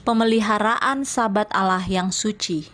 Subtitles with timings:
[0.00, 2.72] Pemeliharaan Sabat Allah yang suci.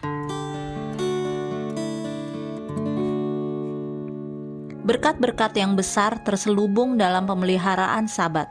[4.87, 8.47] Berkat-berkat yang besar terselubung dalam pemeliharaan Sabat,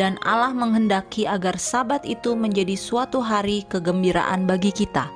[0.00, 5.12] dan Allah menghendaki agar Sabat itu menjadi suatu hari kegembiraan bagi kita.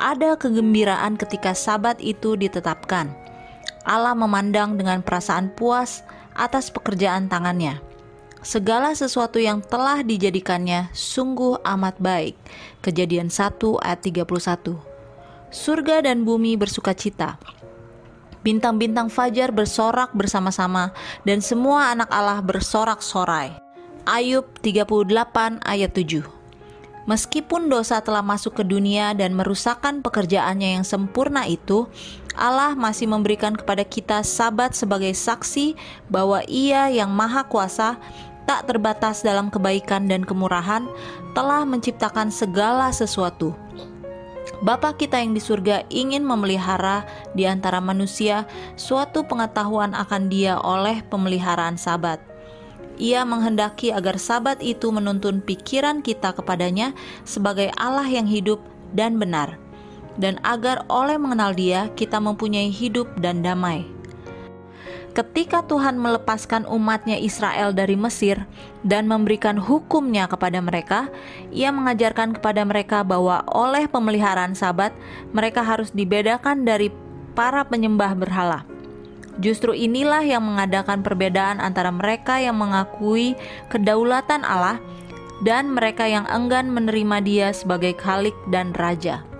[0.00, 3.12] Ada kegembiraan ketika Sabat itu ditetapkan.
[3.84, 6.00] Allah memandang dengan perasaan puas
[6.32, 7.91] atas pekerjaan tangannya
[8.42, 12.34] segala sesuatu yang telah dijadikannya sungguh amat baik.
[12.82, 14.74] Kejadian 1 ayat 31.
[15.54, 17.38] Surga dan bumi bersuka cita.
[18.42, 20.90] Bintang-bintang fajar bersorak bersama-sama
[21.22, 23.54] dan semua anak Allah bersorak-sorai.
[24.02, 26.26] Ayub 38 ayat 7.
[27.02, 31.90] Meskipun dosa telah masuk ke dunia dan merusakkan pekerjaannya yang sempurna itu,
[32.38, 35.74] Allah masih memberikan kepada kita sabat sebagai saksi
[36.06, 37.98] bahwa Ia yang Maha Kuasa
[38.44, 40.86] tak terbatas dalam kebaikan dan kemurahan,
[41.32, 43.54] telah menciptakan segala sesuatu.
[44.62, 47.02] Bapa kita yang di surga ingin memelihara
[47.34, 48.46] di antara manusia
[48.78, 52.22] suatu pengetahuan akan Dia oleh pemeliharaan Sabat.
[52.98, 56.94] Ia menghendaki agar Sabat itu menuntun pikiran kita kepadanya
[57.26, 58.62] sebagai Allah yang hidup
[58.94, 59.58] dan benar,
[60.20, 63.82] dan agar oleh mengenal Dia kita mempunyai hidup dan damai
[65.12, 68.48] ketika Tuhan melepaskan umatnya Israel dari Mesir
[68.84, 71.12] dan memberikan hukumnya kepada mereka,
[71.52, 74.90] ia mengajarkan kepada mereka bahwa oleh pemeliharaan sabat,
[75.36, 76.88] mereka harus dibedakan dari
[77.36, 78.64] para penyembah berhala.
[79.40, 83.32] Justru inilah yang mengadakan perbedaan antara mereka yang mengakui
[83.72, 84.76] kedaulatan Allah
[85.40, 89.31] dan mereka yang enggan menerima Dia sebagai Khalik dan Raja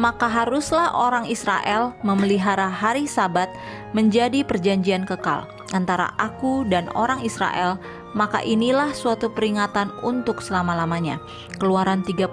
[0.00, 3.52] maka haruslah orang Israel memelihara hari Sabat
[3.92, 5.44] menjadi perjanjian kekal
[5.76, 7.76] antara aku dan orang Israel,
[8.16, 11.20] maka inilah suatu peringatan untuk selama-lamanya.
[11.60, 12.32] Keluaran 31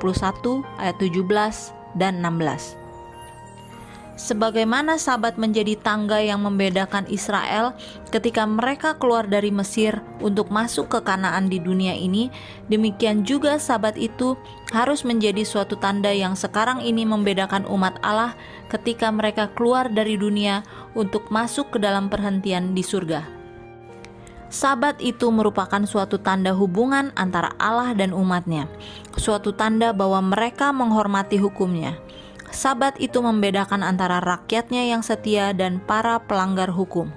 [0.80, 2.77] ayat 17 dan 16
[4.18, 7.78] sebagaimana Sabat menjadi tangga yang membedakan Israel
[8.10, 12.34] ketika mereka keluar dari Mesir untuk masuk ke Kanaan di dunia ini,
[12.68, 14.36] demikian juga Sabat itu
[14.74, 18.36] harus menjadi suatu tanda yang sekarang ini membedakan umat Allah
[18.68, 20.66] ketika mereka keluar dari dunia
[20.98, 23.38] untuk masuk ke dalam perhentian di surga.
[24.48, 28.72] Sabat itu merupakan suatu tanda hubungan antara Allah dan umatnya,
[29.20, 32.00] suatu tanda bahwa mereka menghormati hukumnya.
[32.48, 37.12] Sabat itu membedakan antara rakyatnya yang setia dan para pelanggar hukum.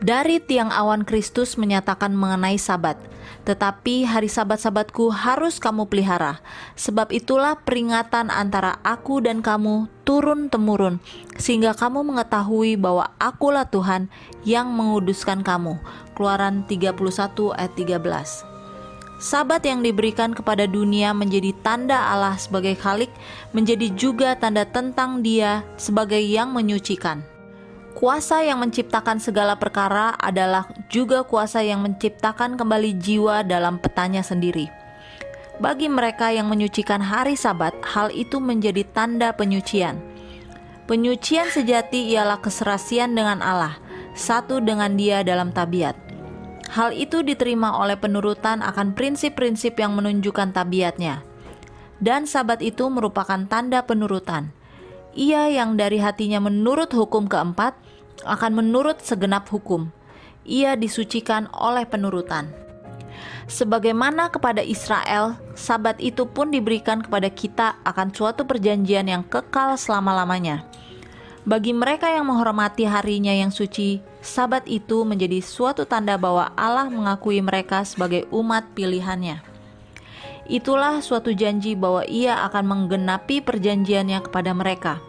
[0.00, 2.96] Dari tiang awan Kristus menyatakan mengenai Sabat,
[3.44, 6.40] tetapi hari Sabat-sabatku harus kamu pelihara,
[6.72, 11.04] sebab itulah peringatan antara aku dan kamu turun-temurun,
[11.36, 14.08] sehingga kamu mengetahui bahwa akulah Tuhan
[14.48, 15.76] yang menguduskan kamu.
[16.16, 16.96] Keluaran 31
[17.52, 18.49] ayat 13.
[19.20, 23.12] Sabat yang diberikan kepada dunia menjadi tanda Allah sebagai Khalik,
[23.52, 27.20] menjadi juga tanda tentang Dia sebagai yang menyucikan.
[27.92, 34.72] Kuasa yang menciptakan segala perkara adalah juga kuasa yang menciptakan kembali jiwa dalam petanya sendiri.
[35.60, 40.00] Bagi mereka yang menyucikan hari Sabat, hal itu menjadi tanda penyucian.
[40.88, 43.76] Penyucian sejati ialah keserasian dengan Allah,
[44.16, 45.92] satu dengan Dia dalam tabiat.
[46.70, 51.26] Hal itu diterima oleh penurutan akan prinsip-prinsip yang menunjukkan tabiatnya.
[51.98, 54.54] Dan sabat itu merupakan tanda penurutan.
[55.18, 57.74] Ia yang dari hatinya menurut hukum keempat
[58.22, 59.90] akan menurut segenap hukum.
[60.46, 62.54] Ia disucikan oleh penurutan.
[63.50, 70.62] Sebagaimana kepada Israel, sabat itu pun diberikan kepada kita akan suatu perjanjian yang kekal selama-lamanya.
[71.50, 77.42] Bagi mereka yang menghormati harinya yang suci, Sabat itu menjadi suatu tanda bahwa Allah mengakui
[77.42, 79.42] mereka sebagai umat pilihannya.
[80.46, 85.02] Itulah suatu janji bahwa Ia akan menggenapi perjanjiannya kepada mereka.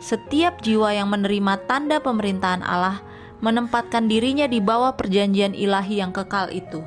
[0.00, 3.04] Setiap jiwa yang menerima tanda pemerintahan Allah
[3.44, 6.80] menempatkan dirinya di bawah perjanjian ilahi yang kekal itu.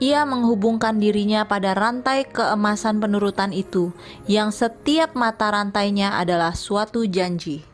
[0.00, 3.92] Ia menghubungkan dirinya pada rantai keemasan penurutan itu,
[4.24, 7.73] yang setiap mata rantainya adalah suatu janji.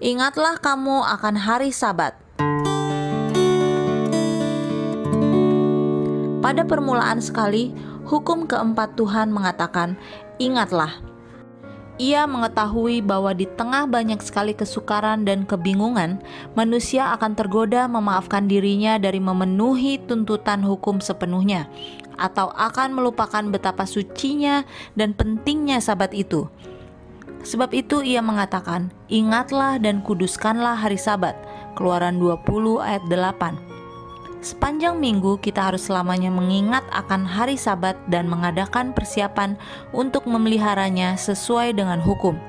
[0.00, 2.16] Ingatlah kamu akan hari Sabat.
[6.40, 7.76] Pada permulaan sekali,
[8.08, 10.00] hukum keempat Tuhan mengatakan,
[10.40, 11.04] "Ingatlah."
[12.00, 16.24] Ia mengetahui bahwa di tengah banyak sekali kesukaran dan kebingungan,
[16.56, 21.68] manusia akan tergoda memaafkan dirinya dari memenuhi tuntutan hukum sepenuhnya,
[22.16, 24.64] atau akan melupakan betapa sucinya
[24.96, 26.48] dan pentingnya Sabat itu.
[27.40, 31.36] Sebab itu ia mengatakan, Ingatlah dan kuduskanlah hari sabat.
[31.74, 32.44] Keluaran 20
[32.82, 33.70] ayat 8.
[34.40, 39.60] Sepanjang minggu kita harus selamanya mengingat akan hari Sabat dan mengadakan persiapan
[39.92, 42.40] untuk memeliharanya sesuai dengan hukum.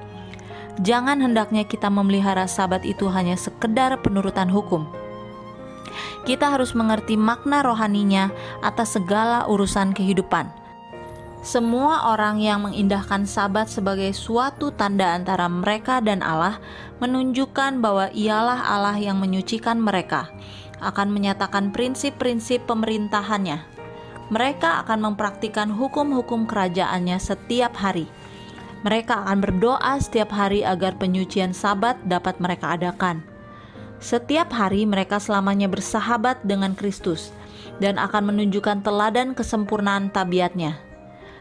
[0.79, 4.87] Jangan hendaknya kita memelihara Sabat itu hanya sekedar penurutan hukum.
[6.23, 8.31] Kita harus mengerti makna rohaninya
[8.63, 10.60] atas segala urusan kehidupan.
[11.41, 16.61] Semua orang yang mengindahkan Sabat sebagai suatu tanda antara mereka dan Allah
[17.01, 20.29] menunjukkan bahwa Ialah Allah yang menyucikan mereka
[20.85, 23.57] akan menyatakan prinsip-prinsip pemerintahannya.
[24.29, 28.05] Mereka akan mempraktikkan hukum-hukum kerajaannya setiap hari.
[28.85, 33.25] Mereka akan berdoa setiap hari agar penyucian Sabat dapat mereka adakan.
[33.97, 37.33] Setiap hari mereka selamanya bersahabat dengan Kristus
[37.81, 40.90] dan akan menunjukkan teladan kesempurnaan tabiatnya.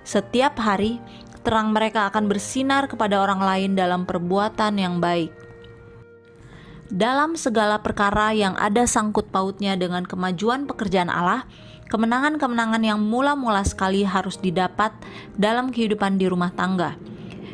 [0.03, 0.99] Setiap hari,
[1.47, 5.41] terang mereka akan bersinar kepada orang lain dalam perbuatan yang baik
[6.91, 11.47] dalam segala perkara yang ada sangkut pautnya dengan kemajuan pekerjaan Allah,
[11.87, 14.91] kemenangan-kemenangan yang mula-mula sekali harus didapat
[15.39, 16.99] dalam kehidupan di rumah tangga.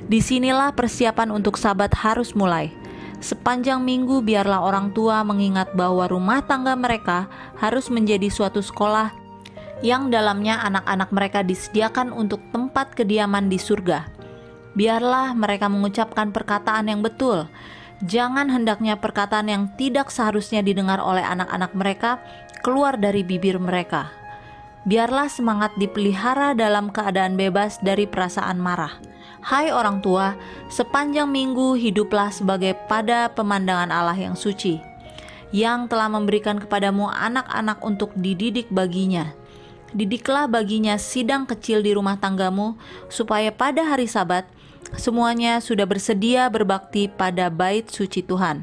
[0.08, 2.72] Di sinilah persiapan untuk sabat harus mulai.
[3.20, 7.28] Sepanjang minggu biarlah orang tua mengingat bahwa rumah tangga mereka
[7.60, 9.25] harus menjadi suatu sekolah
[9.84, 14.08] yang dalamnya anak-anak mereka disediakan untuk tempat kediaman di surga.
[14.76, 17.48] Biarlah mereka mengucapkan perkataan yang betul,
[18.04, 22.20] Jangan hendaknya perkataan yang tidak seharusnya didengar oleh anak-anak mereka
[22.60, 24.12] keluar dari bibir mereka.
[24.84, 28.92] Biarlah semangat dipelihara dalam keadaan bebas dari perasaan marah.
[29.40, 30.36] Hai orang tua,
[30.68, 34.76] sepanjang minggu hiduplah sebagai pada pemandangan Allah yang suci,
[35.50, 39.32] yang telah memberikan kepadamu anak-anak untuk dididik baginya.
[39.96, 42.76] Didiklah baginya sidang kecil di rumah tanggamu,
[43.08, 44.44] supaya pada hari Sabat
[44.94, 48.62] Semuanya sudah bersedia berbakti pada bait suci Tuhan.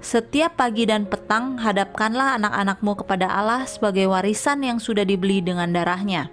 [0.00, 6.32] Setiap pagi dan petang hadapkanlah anak-anakmu kepada Allah sebagai warisan yang sudah dibeli dengan darahnya.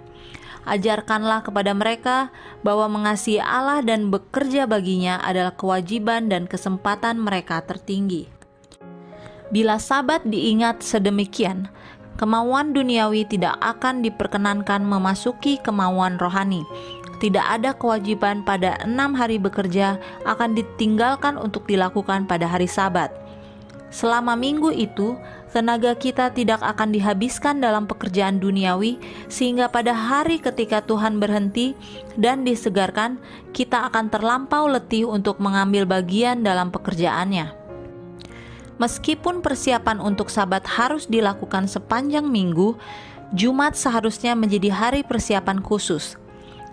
[0.64, 2.32] Ajarkanlah kepada mereka
[2.64, 8.32] bahwa mengasihi Allah dan bekerja baginya adalah kewajiban dan kesempatan mereka tertinggi.
[9.52, 11.68] Bila sabat diingat sedemikian,
[12.18, 16.66] kemauan duniawi tidak akan diperkenankan memasuki kemauan rohani,
[17.22, 23.10] tidak ada kewajiban pada enam hari bekerja akan ditinggalkan untuk dilakukan pada hari Sabat.
[23.88, 25.16] Selama minggu itu,
[25.48, 29.00] tenaga kita tidak akan dihabiskan dalam pekerjaan duniawi,
[29.32, 31.72] sehingga pada hari ketika Tuhan berhenti
[32.20, 33.16] dan disegarkan,
[33.56, 37.67] kita akan terlampau letih untuk mengambil bagian dalam pekerjaannya.
[38.78, 42.78] Meskipun persiapan untuk Sabat harus dilakukan sepanjang minggu,
[43.34, 46.16] Jumat seharusnya menjadi hari persiapan khusus.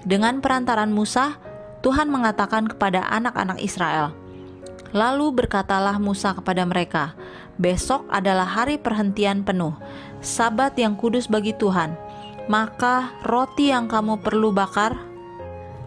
[0.05, 1.41] Dengan perantaran Musa,
[1.81, 4.13] Tuhan mengatakan kepada anak-anak Israel,
[4.95, 7.19] Lalu berkatalah Musa kepada mereka,
[7.59, 9.75] "Besok adalah hari perhentian penuh,
[10.23, 11.99] Sabat yang kudus bagi Tuhan.
[12.47, 14.95] Maka roti yang kamu perlu bakar,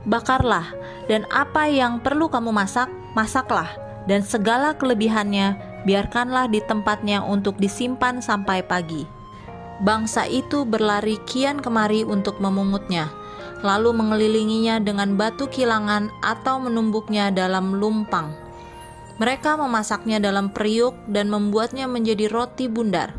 [0.05, 0.69] bakarlah,
[1.09, 3.71] dan apa yang perlu kamu masak, masaklah,
[4.05, 9.05] dan segala kelebihannya biarkanlah di tempatnya untuk disimpan sampai pagi."
[9.79, 13.07] Bangsa itu berlari kian kemari untuk memungutnya
[13.63, 18.31] lalu mengelilinginya dengan batu kilangan atau menumbuknya dalam lumpang.
[19.19, 23.11] Mereka memasaknya dalam periuk dan membuatnya menjadi roti bundar.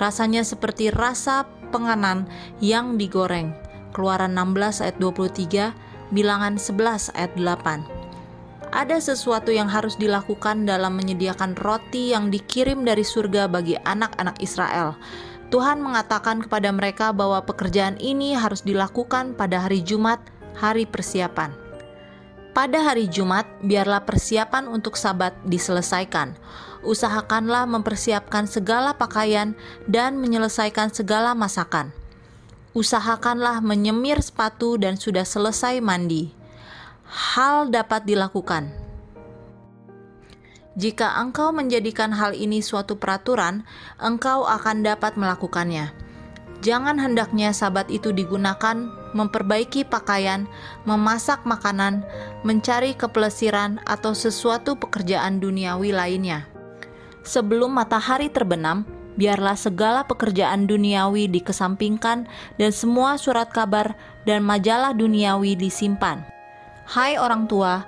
[0.00, 2.24] Rasanya seperti rasa penganan
[2.64, 3.52] yang digoreng.
[3.92, 5.76] Keluaran 16 ayat 23,
[6.16, 7.93] bilangan 11 ayat 8.
[8.74, 14.98] Ada sesuatu yang harus dilakukan dalam menyediakan roti yang dikirim dari surga bagi anak-anak Israel
[15.54, 20.18] Tuhan mengatakan kepada mereka bahwa pekerjaan ini harus dilakukan pada hari Jumat,
[20.58, 21.54] hari persiapan.
[22.50, 26.34] Pada hari Jumat, biarlah persiapan untuk Sabat diselesaikan.
[26.82, 29.54] Usahakanlah mempersiapkan segala pakaian
[29.86, 31.94] dan menyelesaikan segala masakan.
[32.74, 36.34] Usahakanlah menyemir sepatu dan sudah selesai mandi.
[37.14, 38.84] Hal dapat dilakukan
[40.74, 43.62] jika engkau menjadikan hal ini suatu peraturan,
[44.02, 45.94] engkau akan dapat melakukannya.
[46.66, 50.50] Jangan hendaknya sabat itu digunakan memperbaiki pakaian,
[50.82, 52.02] memasak makanan,
[52.42, 56.50] mencari kepelesiran, atau sesuatu pekerjaan duniawi lainnya.
[57.22, 58.82] Sebelum matahari terbenam,
[59.14, 62.26] biarlah segala pekerjaan duniawi dikesampingkan
[62.58, 63.94] dan semua surat kabar
[64.26, 66.33] dan majalah duniawi disimpan.
[66.84, 67.84] Hai orang tua,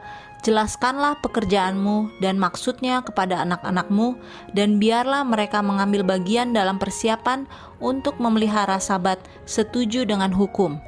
[0.47, 4.15] Jelaskanlah pekerjaanmu dan maksudnya kepada anak-anakmu,
[4.55, 7.51] dan biarlah mereka mengambil bagian dalam persiapan
[7.83, 10.79] untuk memelihara Sabat setuju dengan hukum.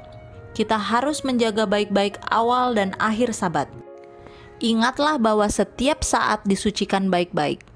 [0.54, 3.66] Kita harus menjaga baik-baik awal dan akhir Sabat.
[4.62, 7.66] Ingatlah bahwa setiap saat disucikan baik-baik.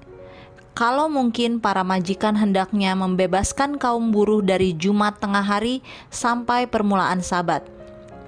[0.79, 7.67] Kalau mungkin para majikan hendaknya membebaskan kaum buruh dari Jumat tengah hari sampai permulaan Sabat.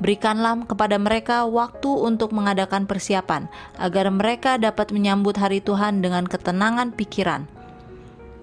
[0.04, 3.48] Berikanlah kepada mereka waktu untuk mengadakan persiapan,
[3.80, 7.48] agar mereka dapat menyambut hari Tuhan dengan ketenangan pikiran.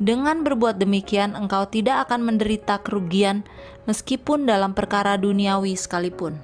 [0.03, 3.45] Dengan berbuat demikian, engkau tidak akan menderita kerugian,
[3.85, 6.41] meskipun dalam perkara duniawi sekalipun.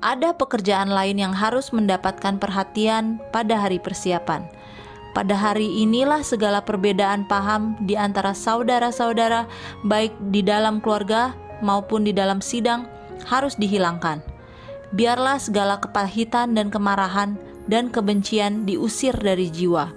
[0.00, 4.48] Ada pekerjaan lain yang harus mendapatkan perhatian pada hari persiapan
[5.10, 9.50] pada hari inilah segala perbedaan paham di antara saudara-saudara,
[9.82, 12.86] baik di dalam keluarga maupun di dalam sidang,
[13.26, 14.22] harus dihilangkan.
[14.94, 19.92] Biarlah segala kepahitan dan kemarahan dan kebencian diusir dari jiwa.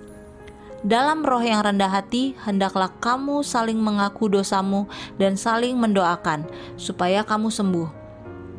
[0.83, 6.43] Dalam roh yang rendah hati, hendaklah kamu saling mengaku dosamu dan saling mendoakan,
[6.75, 8.03] supaya kamu sembuh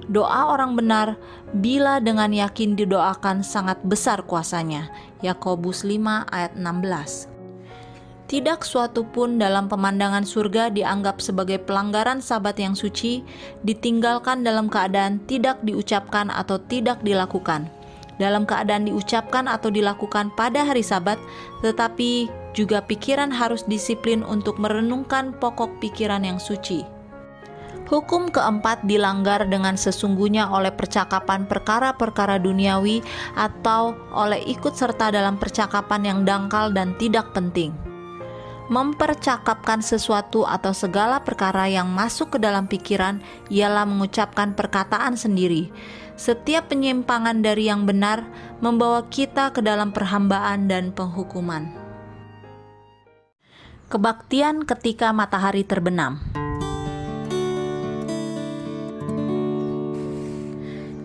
[0.05, 1.17] Doa orang benar
[1.57, 4.93] bila dengan yakin didoakan sangat besar kuasanya.
[5.25, 7.34] Yakobus 5 ayat 16.
[8.35, 13.23] Tidak suatu pun dalam pemandangan surga dianggap sebagai pelanggaran sabat yang suci,
[13.63, 17.71] ditinggalkan dalam keadaan tidak diucapkan atau tidak dilakukan.
[18.19, 21.15] Dalam keadaan diucapkan atau dilakukan pada hari sabat,
[21.63, 22.27] tetapi
[22.59, 26.83] juga pikiran harus disiplin untuk merenungkan pokok pikiran yang suci.
[27.87, 32.99] Hukum keempat dilanggar dengan sesungguhnya oleh percakapan perkara-perkara duniawi
[33.39, 37.94] atau oleh ikut serta dalam percakapan yang dangkal dan tidak penting.
[38.65, 43.21] Mempercakapkan sesuatu atau segala perkara yang masuk ke dalam pikiran
[43.53, 45.69] ialah mengucapkan perkataan sendiri.
[46.17, 48.25] Setiap penyimpangan dari yang benar
[48.65, 51.69] membawa kita ke dalam perhambaan dan penghukuman.
[53.93, 56.44] Kebaktian ketika matahari terbenam.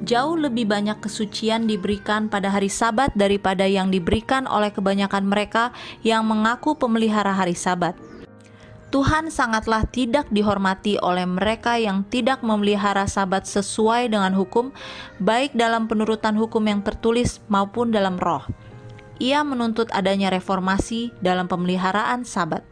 [0.10, 5.70] Jauh lebih banyak kesucian diberikan pada hari Sabat daripada yang diberikan oleh kebanyakan mereka
[6.01, 7.94] yang mengaku pemelihara hari Sabat.
[8.89, 14.74] Tuhan sangatlah tidak dihormati oleh mereka yang tidak memelihara Sabat sesuai dengan hukum,
[15.22, 18.42] baik dalam penurutan hukum yang tertulis maupun dalam roh.
[19.22, 22.66] Ia menuntut adanya reformasi dalam pemeliharaan Sabat.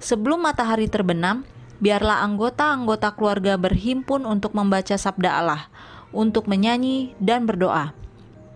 [0.00, 1.44] Sebelum matahari terbenam,
[1.84, 5.68] biarlah anggota-anggota keluarga berhimpun untuk membaca sabda Allah
[6.12, 7.96] untuk menyanyi dan berdoa.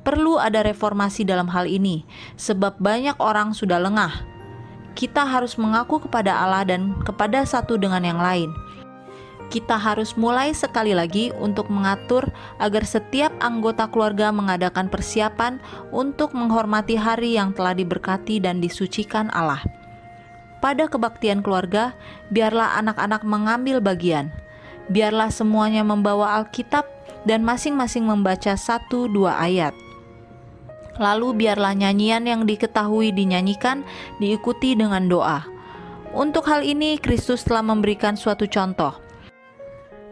[0.06, 2.06] Perlu ada reformasi dalam hal ini,
[2.38, 4.22] sebab banyak orang sudah lengah.
[4.94, 8.54] Kita harus mengaku kepada Allah dan kepada satu dengan yang lain.
[9.46, 15.62] Kita harus mulai sekali lagi untuk mengatur agar setiap anggota keluarga mengadakan persiapan
[15.94, 19.62] untuk menghormati hari yang telah diberkati dan disucikan Allah.
[20.58, 21.94] Pada kebaktian keluarga,
[22.34, 24.34] biarlah anak-anak mengambil bagian.
[24.90, 26.95] Biarlah semuanya membawa Alkitab
[27.26, 29.74] dan masing-masing membaca satu dua ayat.
[30.96, 33.84] Lalu biarlah nyanyian yang diketahui dinyanyikan
[34.16, 35.44] diikuti dengan doa.
[36.16, 38.96] Untuk hal ini Kristus telah memberikan suatu contoh.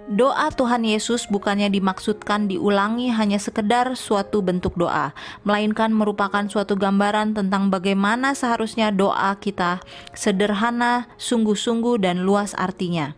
[0.04, 5.16] Doa Tuhan Yesus bukannya dimaksudkan diulangi hanya sekedar suatu bentuk doa,
[5.48, 9.80] melainkan merupakan suatu gambaran tentang bagaimana seharusnya doa kita
[10.12, 13.16] sederhana, sungguh-sungguh, dan luas artinya.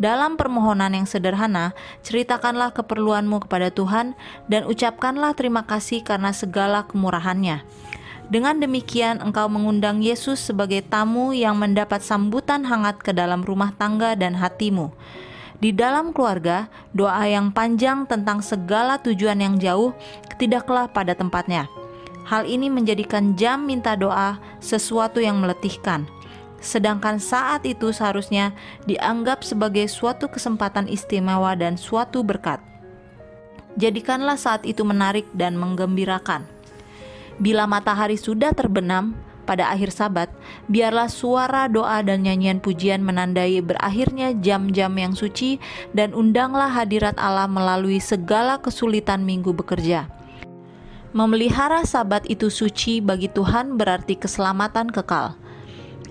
[0.00, 4.16] Dalam permohonan yang sederhana, ceritakanlah keperluanmu kepada Tuhan
[4.48, 7.60] dan ucapkanlah terima kasih karena segala kemurahannya.
[8.32, 14.16] Dengan demikian, engkau mengundang Yesus sebagai tamu yang mendapat sambutan hangat ke dalam rumah tangga
[14.16, 14.88] dan hatimu.
[15.60, 19.92] Di dalam keluarga, doa yang panjang tentang segala tujuan yang jauh
[20.40, 21.68] tidaklah pada tempatnya.
[22.24, 26.08] Hal ini menjadikan jam minta doa sesuatu yang meletihkan
[26.60, 28.52] sedangkan saat itu seharusnya
[28.84, 32.60] dianggap sebagai suatu kesempatan istimewa dan suatu berkat.
[33.80, 36.44] Jadikanlah saat itu menarik dan menggembirakan.
[37.40, 39.16] Bila matahari sudah terbenam
[39.48, 40.28] pada akhir Sabat,
[40.68, 45.56] biarlah suara doa dan nyanyian pujian menandai berakhirnya jam-jam yang suci,
[45.96, 50.06] dan undanglah hadirat Allah melalui segala kesulitan minggu bekerja.
[51.10, 55.39] Memelihara Sabat itu suci bagi Tuhan berarti keselamatan kekal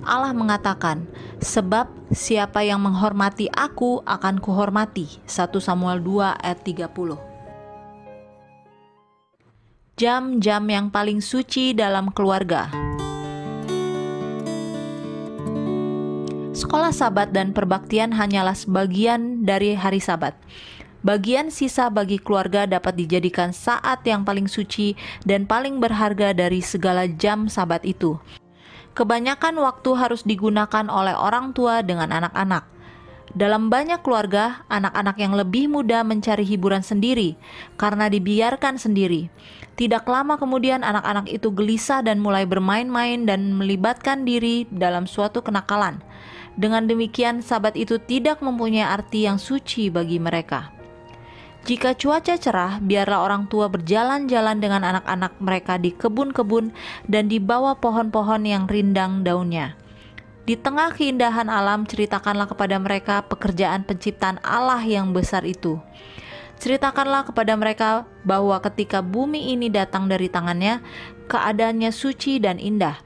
[0.04, 1.08] Allah mengatakan,
[1.44, 7.20] "Sebab siapa yang menghormati aku akan kuhormati." 1 Samuel 2 ayat 30.
[10.00, 12.72] Jam-jam yang paling suci dalam keluarga.
[16.56, 20.36] Sekolah Sabat dan perbaktian hanyalah sebagian dari hari Sabat.
[21.00, 27.08] Bagian sisa bagi keluarga dapat dijadikan saat yang paling suci dan paling berharga dari segala
[27.08, 28.20] jam Sabat itu
[29.00, 32.68] kebanyakan waktu harus digunakan oleh orang tua dengan anak-anak.
[33.32, 37.40] Dalam banyak keluarga, anak-anak yang lebih muda mencari hiburan sendiri
[37.80, 39.32] karena dibiarkan sendiri.
[39.80, 46.04] Tidak lama kemudian, anak-anak itu gelisah dan mulai bermain-main dan melibatkan diri dalam suatu kenakalan.
[46.60, 50.79] Dengan demikian, sabat itu tidak mempunyai arti yang suci bagi mereka.
[51.70, 56.74] Jika cuaca cerah, biarlah orang tua berjalan-jalan dengan anak-anak mereka di kebun-kebun
[57.06, 59.78] dan di bawah pohon-pohon yang rindang daunnya
[60.50, 65.78] di tengah keindahan alam, ceritakanlah kepada mereka pekerjaan penciptaan Allah yang besar itu.
[66.58, 70.82] Ceritakanlah kepada mereka bahwa ketika bumi ini datang dari tangannya,
[71.30, 72.98] keadaannya suci dan indah.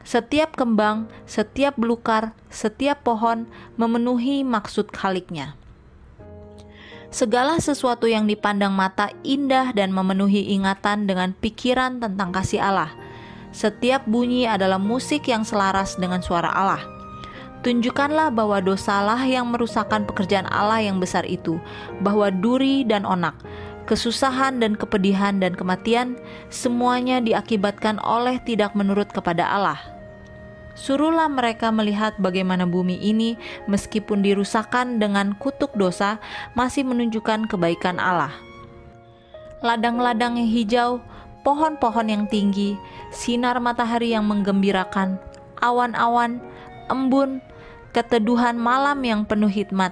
[0.00, 3.44] Setiap kembang, setiap belukar, setiap pohon
[3.76, 5.60] memenuhi maksud khaliknya.
[7.08, 12.92] Segala sesuatu yang dipandang mata indah dan memenuhi ingatan dengan pikiran tentang kasih Allah–
[13.58, 16.82] setiap bunyi adalah musik yang selaras dengan suara Allah.
[17.64, 21.58] Tunjukkanlah bahwa dosalah yang merusakkan pekerjaan Allah yang besar itu,
[21.98, 23.34] bahwa duri dan onak,
[23.90, 26.14] kesusahan dan kepedihan dan kematian
[26.54, 29.97] semuanya diakibatkan oleh tidak menurut kepada Allah.
[30.78, 33.34] Suruhlah mereka melihat bagaimana bumi ini
[33.66, 36.22] meskipun dirusakkan dengan kutuk dosa
[36.54, 38.30] masih menunjukkan kebaikan Allah.
[39.58, 40.90] Ladang-ladang yang hijau
[41.42, 42.78] pohon-pohon yang tinggi,
[43.10, 45.18] sinar matahari yang menggembirakan,
[45.58, 46.38] awan-awan,
[46.86, 47.42] embun,
[47.90, 49.90] keteduhan malam yang penuh hikmat,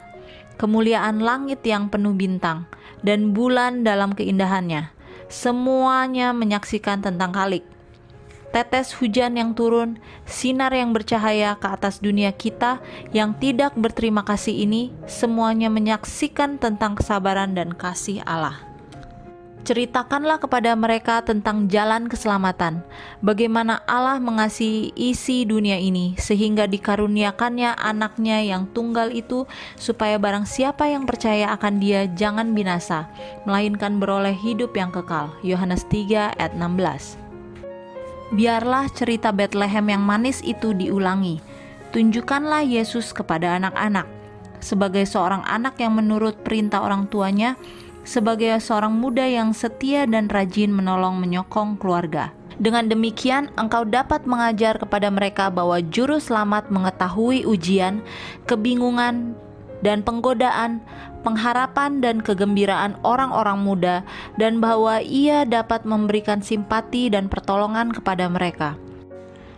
[0.54, 2.70] kemuliaan langit yang penuh bintang,
[3.02, 4.94] dan bulan dalam keindahannya.
[5.26, 7.66] Semuanya menyaksikan tentang Khalik.
[8.54, 12.78] Tetes hujan yang turun, sinar yang bercahaya ke atas dunia kita
[13.10, 18.66] yang tidak berterima kasih ini, semuanya menyaksikan tentang kesabaran dan kasih Allah.
[19.66, 22.86] Ceritakanlah kepada mereka tentang jalan keselamatan,
[23.18, 29.42] bagaimana Allah mengasihi isi dunia ini, sehingga dikaruniakannya anaknya yang tunggal itu,
[29.74, 33.10] supaya barang siapa yang percaya akan dia jangan binasa,
[33.42, 35.34] melainkan beroleh hidup yang kekal.
[35.42, 37.25] Yohanes 3 ayat 16
[38.34, 41.38] Biarlah cerita Bethlehem yang manis itu diulangi.
[41.94, 44.10] Tunjukkanlah Yesus kepada anak-anak.
[44.58, 47.54] Sebagai seorang anak yang menurut perintah orang tuanya,
[48.02, 52.34] sebagai seorang muda yang setia dan rajin menolong menyokong keluarga.
[52.58, 58.02] Dengan demikian, engkau dapat mengajar kepada mereka bahwa juru selamat mengetahui ujian,
[58.48, 59.38] kebingungan,
[59.80, 60.84] dan penggodaan,
[61.26, 63.96] pengharapan, dan kegembiraan orang-orang muda,
[64.40, 68.78] dan bahwa ia dapat memberikan simpati dan pertolongan kepada mereka.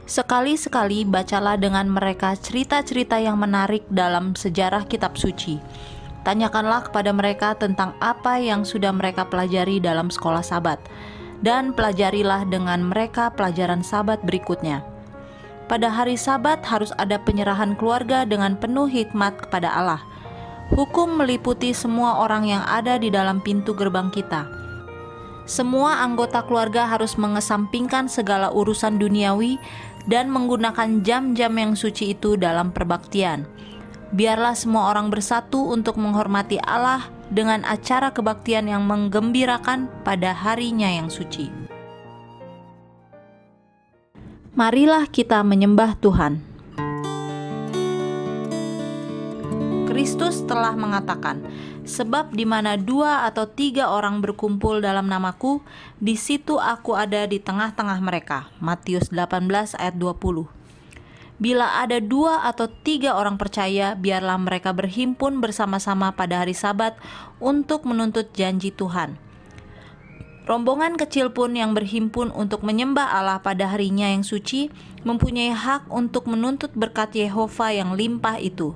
[0.08, 5.60] Sekali-sekali bacalah dengan mereka cerita-cerita yang menarik dalam sejarah kitab suci
[6.28, 10.76] Tanyakanlah kepada mereka tentang apa yang sudah mereka pelajari dalam sekolah Sabat,
[11.40, 14.84] dan pelajarilah dengan mereka pelajaran Sabat berikutnya.
[15.68, 20.00] Pada hari Sabat harus ada penyerahan keluarga dengan penuh hikmat kepada Allah.
[20.72, 24.48] Hukum meliputi semua orang yang ada di dalam pintu gerbang kita.
[25.44, 29.60] Semua anggota keluarga harus mengesampingkan segala urusan duniawi
[30.08, 33.48] dan menggunakan jam-jam yang suci itu dalam perbaktian
[34.12, 41.12] biarlah semua orang bersatu untuk menghormati Allah dengan acara kebaktian yang menggembirakan pada harinya yang
[41.12, 41.67] suci.
[44.58, 46.42] Marilah kita menyembah Tuhan.
[49.86, 51.46] Kristus telah mengatakan,
[51.86, 55.62] "Sebab di mana dua atau tiga orang berkumpul dalam namaku,
[56.02, 60.50] di situ aku ada di tengah-tengah mereka." Matius 18 ayat 20.
[61.38, 66.98] Bila ada dua atau tiga orang percaya, biarlah mereka berhimpun bersama-sama pada hari Sabat
[67.38, 69.27] untuk menuntut janji Tuhan.
[70.48, 74.72] Rombongan kecil pun yang berhimpun untuk menyembah Allah pada harinya yang suci
[75.04, 78.72] mempunyai hak untuk menuntut berkat Yehova yang limpah itu.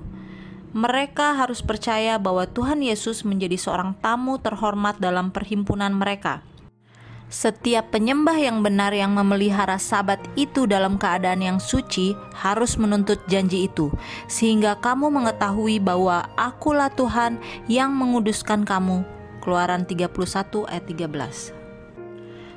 [0.77, 6.45] Mereka harus percaya bahwa Tuhan Yesus menjadi seorang tamu terhormat dalam perhimpunan mereka
[7.33, 13.65] setiap penyembah yang benar yang memelihara sabat itu dalam keadaan yang suci harus menuntut janji
[13.65, 13.89] itu,
[14.29, 19.01] sehingga kamu mengetahui bahwa akulah Tuhan yang menguduskan kamu.
[19.41, 20.13] Keluaran 31
[20.69, 21.62] ayat 13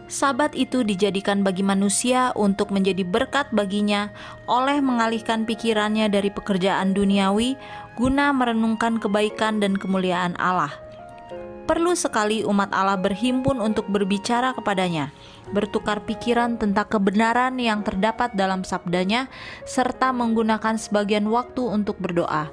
[0.07, 4.15] Sabat itu dijadikan bagi manusia untuk menjadi berkat baginya
[4.47, 7.59] oleh mengalihkan pikirannya dari pekerjaan duniawi
[7.99, 10.87] guna merenungkan kebaikan dan kemuliaan Allah
[11.67, 15.11] perlu sekali umat Allah berhimpun untuk berbicara kepadanya,
[15.51, 19.27] bertukar pikiran tentang kebenaran yang terdapat dalam sabdanya,
[19.67, 22.49] serta menggunakan sebagian waktu untuk berdoa.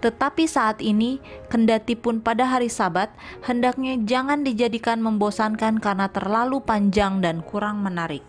[0.00, 1.20] Tetapi saat ini,
[1.52, 3.12] kendati pun pada hari Sabat,
[3.44, 8.24] hendaknya jangan dijadikan membosankan karena terlalu panjang dan kurang menarik.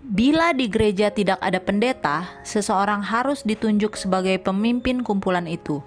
[0.00, 5.82] Bila di gereja tidak ada pendeta, seseorang harus ditunjuk sebagai pemimpin kumpulan itu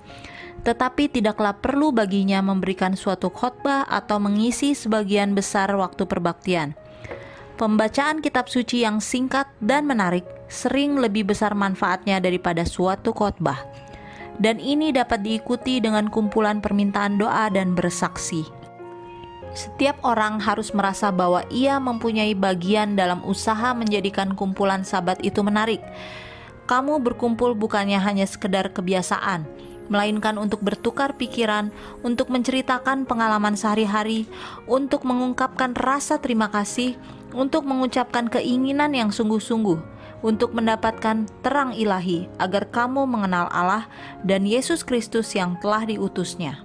[0.64, 6.72] tetapi tidaklah perlu baginya memberikan suatu khotbah atau mengisi sebagian besar waktu perbaktian.
[7.60, 13.62] Pembacaan kitab suci yang singkat dan menarik sering lebih besar manfaatnya daripada suatu khotbah.
[14.42, 18.46] Dan ini dapat diikuti dengan kumpulan permintaan doa dan bersaksi.
[19.54, 25.78] Setiap orang harus merasa bahwa ia mempunyai bagian dalam usaha menjadikan kumpulan sabat itu menarik.
[26.66, 29.46] Kamu berkumpul bukannya hanya sekedar kebiasaan,
[29.94, 31.70] melainkan untuk bertukar pikiran,
[32.02, 34.26] untuk menceritakan pengalaman sehari-hari,
[34.66, 36.98] untuk mengungkapkan rasa terima kasih,
[37.38, 39.93] untuk mengucapkan keinginan yang sungguh-sungguh,
[40.26, 43.86] untuk mendapatkan terang ilahi, agar kamu mengenal Allah
[44.24, 46.64] dan Yesus Kristus yang telah diutusnya.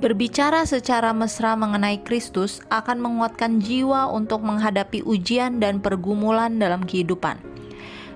[0.00, 7.52] Berbicara secara mesra mengenai Kristus akan menguatkan jiwa untuk menghadapi ujian dan pergumulan dalam kehidupan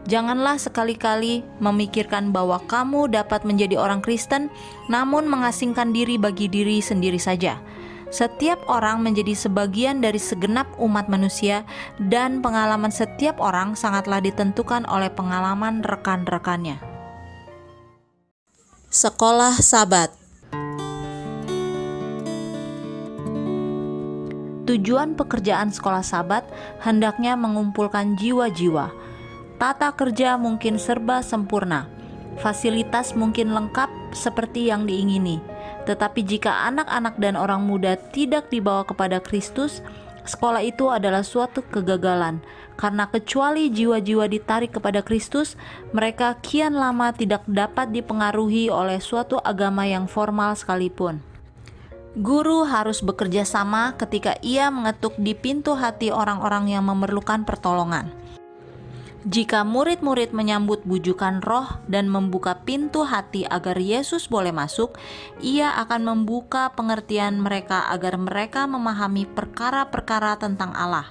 [0.07, 4.47] Janganlah sekali-kali memikirkan bahwa kamu dapat menjadi orang Kristen,
[4.87, 7.59] namun mengasingkan diri bagi diri sendiri saja.
[8.09, 11.67] Setiap orang menjadi sebagian dari segenap umat manusia,
[11.99, 16.79] dan pengalaman setiap orang sangatlah ditentukan oleh pengalaman rekan-rekannya.
[18.87, 20.15] Sekolah Sabat
[24.67, 26.47] Tujuan pekerjaan sekolah Sabat
[26.83, 29.07] hendaknya mengumpulkan jiwa-jiwa
[29.57, 31.89] Tata kerja mungkin serba sempurna,
[32.45, 35.41] fasilitas mungkin lengkap seperti yang diingini.
[35.87, 39.81] Tetapi jika anak-anak dan orang muda tidak dibawa kepada Kristus,
[40.27, 42.43] sekolah itu adalah suatu kegagalan,
[42.75, 45.55] karena kecuali jiwa-jiwa ditarik kepada Kristus,
[45.95, 51.23] mereka kian lama tidak dapat dipengaruhi oleh suatu agama yang formal sekalipun.
[52.17, 58.09] Guru harus bekerja sama ketika ia mengetuk di pintu hati orang-orang yang memerlukan pertolongan.
[59.27, 64.95] Jika murid-murid menyambut bujukan roh dan membuka pintu hati agar Yesus boleh masuk,
[65.43, 71.11] ia akan membuka pengertian mereka agar mereka memahami perkara-perkara tentang Allah.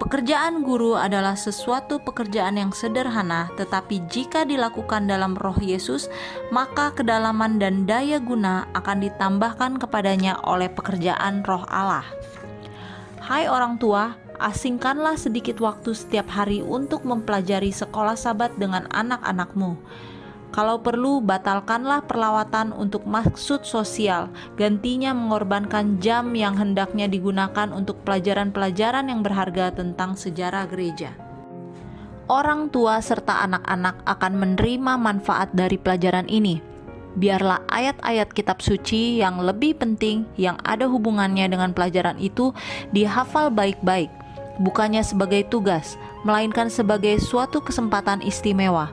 [0.00, 6.08] Pekerjaan guru adalah sesuatu pekerjaan yang sederhana, tetapi jika dilakukan dalam Roh Yesus,
[6.48, 12.08] maka kedalaman dan daya guna akan ditambahkan kepadanya oleh pekerjaan Roh Allah.
[13.20, 19.76] Hai orang tua, asingkanlah sedikit waktu setiap hari untuk mempelajari sekolah sabat dengan anak-anakmu.
[20.54, 29.12] Kalau perlu, batalkanlah perlawatan untuk maksud sosial, gantinya mengorbankan jam yang hendaknya digunakan untuk pelajaran-pelajaran
[29.12, 31.12] yang berharga tentang sejarah gereja.
[32.26, 36.76] Orang tua serta anak-anak akan menerima manfaat dari pelajaran ini
[37.16, 42.52] biarlah ayat-ayat kitab suci yang lebih penting yang ada hubungannya dengan pelajaran itu
[42.92, 44.12] dihafal baik-baik
[44.60, 48.92] bukannya sebagai tugas, melainkan sebagai suatu kesempatan istimewa.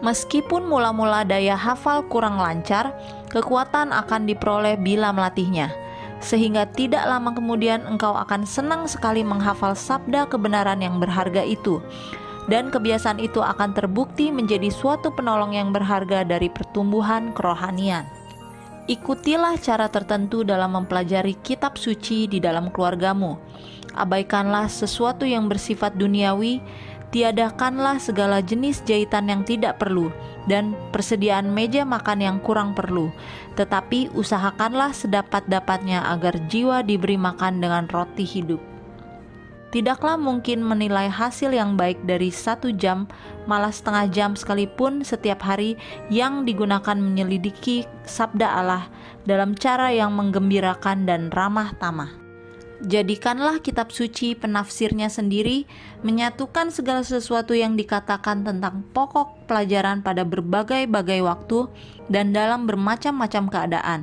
[0.00, 2.96] Meskipun mula-mula daya hafal kurang lancar,
[3.28, 5.68] kekuatan akan diperoleh bila melatihnya,
[6.24, 11.84] sehingga tidak lama kemudian engkau akan senang sekali menghafal sabda kebenaran yang berharga itu,
[12.48, 18.08] dan kebiasaan itu akan terbukti menjadi suatu penolong yang berharga dari pertumbuhan kerohanian.
[18.88, 23.38] Ikutilah cara tertentu dalam mempelajari kitab suci di dalam keluargamu
[23.94, 26.62] abaikanlah sesuatu yang bersifat duniawi,
[27.10, 30.14] tiadakanlah segala jenis jahitan yang tidak perlu,
[30.46, 33.10] dan persediaan meja makan yang kurang perlu.
[33.58, 38.62] Tetapi usahakanlah sedapat-dapatnya agar jiwa diberi makan dengan roti hidup.
[39.70, 43.06] Tidaklah mungkin menilai hasil yang baik dari satu jam,
[43.46, 45.78] malah setengah jam sekalipun setiap hari
[46.10, 48.90] yang digunakan menyelidiki sabda Allah
[49.30, 52.19] dalam cara yang menggembirakan dan ramah tamah.
[52.80, 55.68] Jadikanlah kitab suci penafsirnya sendiri,
[56.00, 61.68] menyatukan segala sesuatu yang dikatakan tentang pokok pelajaran pada berbagai-bagai waktu
[62.08, 64.00] dan dalam bermacam-macam keadaan.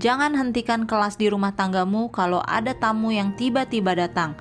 [0.00, 4.32] Jangan hentikan kelas di rumah tanggamu kalau ada tamu yang tiba-tiba datang.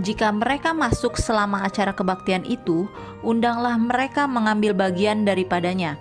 [0.00, 2.88] Jika mereka masuk selama acara kebaktian itu,
[3.20, 6.00] undanglah mereka mengambil bagian daripadanya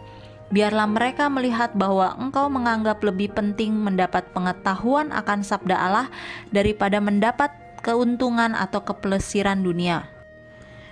[0.51, 6.07] biarlah mereka melihat bahwa engkau menganggap lebih penting mendapat pengetahuan akan sabda Allah
[6.51, 7.49] daripada mendapat
[7.81, 10.05] keuntungan atau kepelesiran dunia.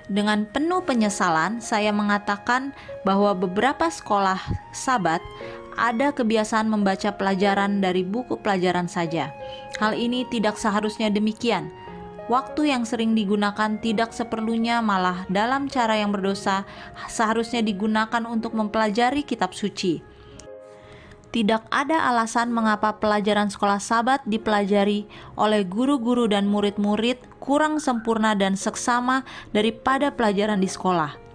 [0.10, 2.74] Dengan penuh penyesalan, saya mengatakan
[3.06, 4.42] bahwa beberapa sekolah
[4.74, 5.22] sabat
[5.78, 9.32] ada kebiasaan membaca pelajaran dari buku pelajaran saja.
[9.78, 11.72] Hal ini tidak seharusnya demikian
[12.30, 16.64] waktu yang sering digunakan tidak seperlunya malah dalam cara yang berdosa
[17.10, 20.06] seharusnya digunakan untuk mempelajari kitab suci.
[21.30, 25.06] Tidak ada alasan mengapa pelajaran sekolah sabat dipelajari
[25.38, 29.22] oleh guru-guru dan murid-murid kurang sempurna dan seksama
[29.54, 31.30] daripada pelajaran di sekolah.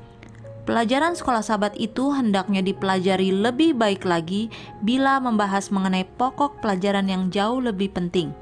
[0.64, 4.48] Pelajaran sekolah sabat itu hendaknya dipelajari lebih baik lagi
[4.80, 8.32] bila membahas mengenai pokok pelajaran yang jauh lebih penting.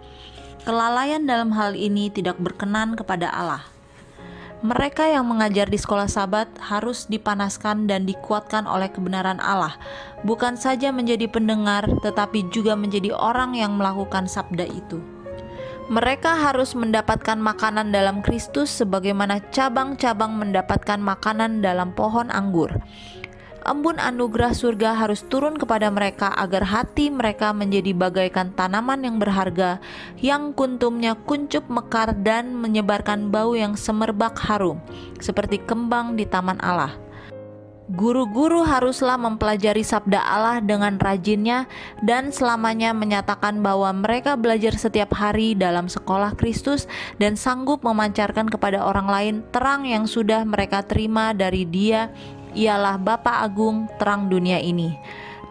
[0.62, 3.66] Kelalaian dalam hal ini tidak berkenan kepada Allah.
[4.62, 9.74] Mereka yang mengajar di sekolah sabat harus dipanaskan dan dikuatkan oleh kebenaran Allah,
[10.22, 15.02] bukan saja menjadi pendengar, tetapi juga menjadi orang yang melakukan sabda itu.
[15.90, 22.70] Mereka harus mendapatkan makanan dalam Kristus sebagaimana cabang-cabang mendapatkan makanan dalam pohon anggur.
[23.62, 29.78] Embun anugerah surga harus turun kepada mereka agar hati mereka menjadi bagaikan tanaman yang berharga,
[30.18, 34.82] yang kuntumnya kuncup mekar dan menyebarkan bau yang semerbak harum,
[35.22, 36.90] seperti kembang di taman Allah.
[37.92, 41.68] Guru-guru haruslah mempelajari sabda Allah dengan rajinnya
[42.00, 46.88] dan selamanya menyatakan bahwa mereka belajar setiap hari dalam sekolah Kristus
[47.20, 52.08] dan sanggup memancarkan kepada orang lain terang yang sudah mereka terima dari Dia,
[52.52, 54.96] ialah Bapa Agung terang dunia ini.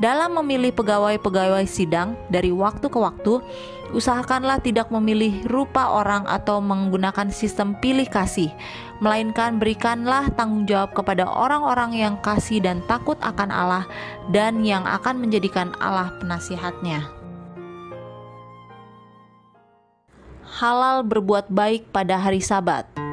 [0.02, 3.38] Dalam memilih pegawai-pegawai sidang dari waktu ke waktu,
[3.94, 8.50] usahakanlah tidak memilih rupa orang atau menggunakan sistem pilih kasih,
[8.98, 13.86] melainkan berikanlah tanggung jawab kepada orang-orang yang kasih dan takut akan Allah
[14.34, 17.06] dan yang akan menjadikan Allah penasihatnya.
[20.62, 23.11] Halal berbuat baik pada hari Sabat.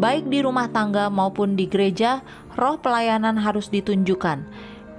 [0.00, 2.24] Baik di rumah tangga maupun di gereja,
[2.56, 4.48] roh pelayanan harus ditunjukkan.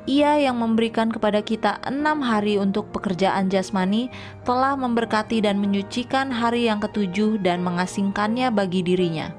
[0.06, 4.14] Ia yang memberikan kepada kita enam hari untuk pekerjaan jasmani
[4.46, 9.34] telah memberkati dan menyucikan hari yang ketujuh dan mengasingkannya bagi dirinya.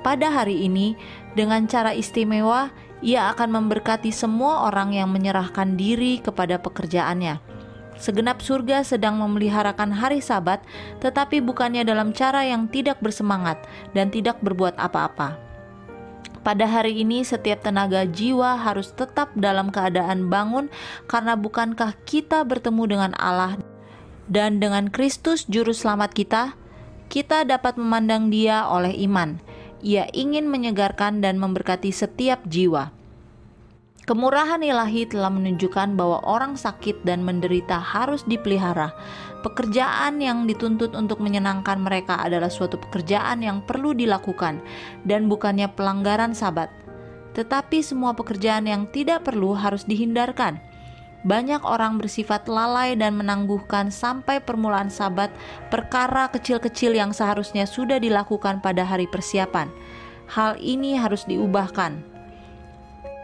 [0.00, 0.96] Pada hari ini,
[1.36, 2.72] dengan cara istimewa,
[3.04, 7.55] ia akan memberkati semua orang yang menyerahkan diri kepada pekerjaannya.
[7.96, 10.60] Segenap surga sedang memeliharakan hari Sabat,
[11.00, 13.56] tetapi bukannya dalam cara yang tidak bersemangat
[13.96, 15.40] dan tidak berbuat apa-apa.
[16.46, 20.70] Pada hari ini, setiap tenaga jiwa harus tetap dalam keadaan bangun,
[21.10, 23.58] karena bukankah kita bertemu dengan Allah
[24.30, 26.54] dan dengan Kristus, Juru Selamat kita?
[27.10, 29.42] Kita dapat memandang Dia oleh iman.
[29.82, 32.94] Ia ingin menyegarkan dan memberkati setiap jiwa.
[34.06, 38.94] Kemurahan ilahi telah menunjukkan bahwa orang sakit dan menderita harus dipelihara.
[39.42, 44.62] Pekerjaan yang dituntut untuk menyenangkan mereka adalah suatu pekerjaan yang perlu dilakukan
[45.02, 46.70] dan bukannya pelanggaran sabat.
[47.34, 50.62] Tetapi semua pekerjaan yang tidak perlu harus dihindarkan.
[51.26, 55.34] Banyak orang bersifat lalai dan menangguhkan sampai permulaan sabat
[55.66, 59.66] perkara kecil-kecil yang seharusnya sudah dilakukan pada hari persiapan.
[60.30, 62.15] Hal ini harus diubahkan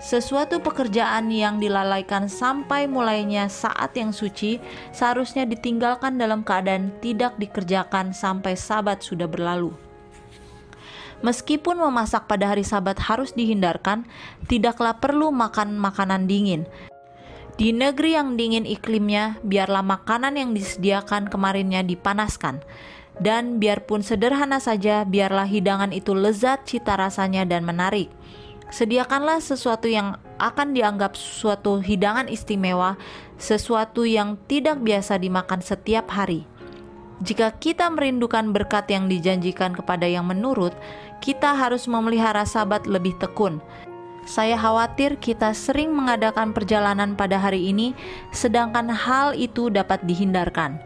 [0.03, 4.59] sesuatu pekerjaan yang dilalaikan sampai mulainya saat yang suci
[4.91, 9.71] seharusnya ditinggalkan dalam keadaan tidak dikerjakan sampai sabat sudah berlalu.
[11.23, 14.03] Meskipun memasak pada hari sabat harus dihindarkan,
[14.51, 16.67] tidaklah perlu makan makanan dingin.
[17.55, 22.59] Di negeri yang dingin iklimnya, biarlah makanan yang disediakan kemarinnya dipanaskan.
[23.23, 28.11] Dan biarpun sederhana saja, biarlah hidangan itu lezat cita rasanya dan menarik
[28.73, 32.97] Sediakanlah sesuatu yang akan dianggap suatu hidangan istimewa,
[33.37, 36.49] sesuatu yang tidak biasa dimakan setiap hari.
[37.21, 40.73] Jika kita merindukan berkat yang dijanjikan kepada yang menurut,
[41.21, 43.61] kita harus memelihara sabat lebih tekun.
[44.25, 47.93] Saya khawatir kita sering mengadakan perjalanan pada hari ini,
[48.33, 50.81] sedangkan hal itu dapat dihindarkan.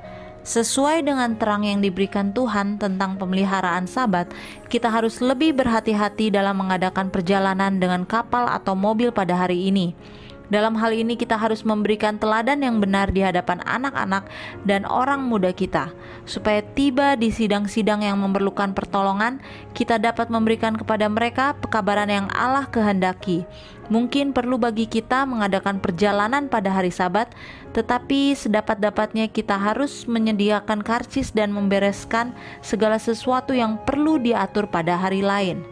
[0.47, 4.31] Sesuai dengan terang yang diberikan Tuhan tentang pemeliharaan Sabat,
[4.71, 9.99] kita harus lebih berhati-hati dalam mengadakan perjalanan dengan kapal atau mobil pada hari ini.
[10.47, 14.31] Dalam hal ini, kita harus memberikan teladan yang benar di hadapan anak-anak
[14.63, 15.91] dan orang muda kita,
[16.23, 19.43] supaya tiba di sidang-sidang yang memerlukan pertolongan,
[19.75, 23.43] kita dapat memberikan kepada mereka pekabaran yang Allah kehendaki.
[23.87, 27.31] Mungkin perlu bagi kita mengadakan perjalanan pada hari Sabat,
[27.71, 32.35] tetapi sedapat-dapatnya kita harus menyediakan karcis dan membereskan
[32.67, 35.63] segala sesuatu yang perlu diatur pada hari lain.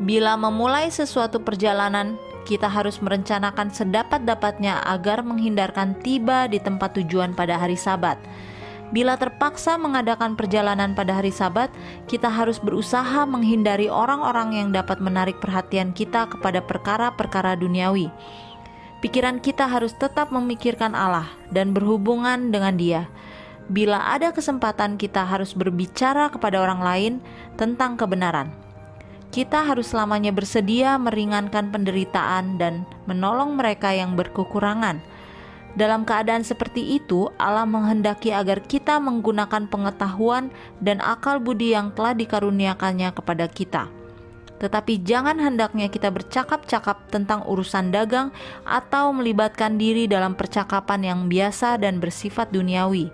[0.00, 2.16] Bila memulai sesuatu perjalanan,
[2.48, 8.16] kita harus merencanakan sedapat-dapatnya agar menghindarkan tiba di tempat tujuan pada hari Sabat.
[8.90, 11.70] Bila terpaksa mengadakan perjalanan pada hari Sabat,
[12.10, 18.10] kita harus berusaha menghindari orang-orang yang dapat menarik perhatian kita kepada perkara-perkara duniawi.
[18.98, 23.02] Pikiran kita harus tetap memikirkan Allah dan berhubungan dengan Dia.
[23.70, 27.12] Bila ada kesempatan, kita harus berbicara kepada orang lain
[27.54, 28.50] tentang kebenaran
[29.30, 34.98] kita harus selamanya bersedia meringankan penderitaan dan menolong mereka yang berkekurangan.
[35.78, 40.50] Dalam keadaan seperti itu, Allah menghendaki agar kita menggunakan pengetahuan
[40.82, 43.86] dan akal budi yang telah dikaruniakannya kepada kita.
[44.60, 48.28] tetapi jangan hendaknya kita bercakap-cakap tentang urusan dagang
[48.68, 53.08] atau melibatkan diri dalam percakapan yang biasa dan bersifat duniawi.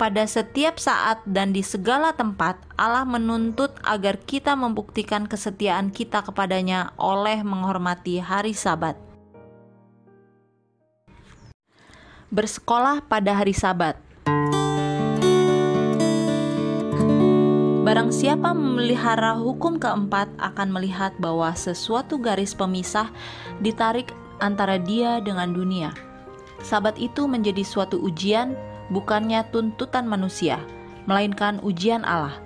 [0.00, 6.96] Pada setiap saat dan di segala tempat, Allah menuntut agar kita membuktikan kesetiaan kita kepadanya
[6.96, 9.07] oleh menghormati hari Sabat.
[12.28, 13.96] Bersekolah pada hari Sabat.
[17.88, 23.08] Barang siapa memelihara hukum keempat akan melihat bahwa sesuatu garis pemisah
[23.64, 24.12] ditarik
[24.44, 25.96] antara dia dengan dunia.
[26.60, 28.52] Sabat itu menjadi suatu ujian,
[28.92, 30.60] bukannya tuntutan manusia,
[31.08, 32.44] melainkan ujian Allah.